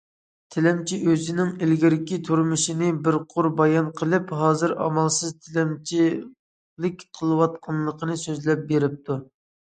[0.53, 9.19] تىلەمچى ئۆزىنىڭ ئىلگىرىكى تۇرمۇشىنى بىر قۇر بايان قىلىپ، ھازىر ئامالسىز تىلەمچىلىك قىلىۋاتقانلىقىنى سۆزلەپ بېرىپتۇ.